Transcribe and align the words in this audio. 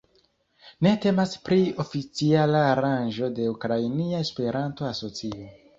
Ne 0.87 0.93
temas 1.03 1.35
pri 1.49 1.59
oficiala 1.83 2.65
aranĝo 2.73 3.33
de 3.37 3.49
Ukrainia 3.55 4.27
Esperanto-Asocio. 4.29 5.51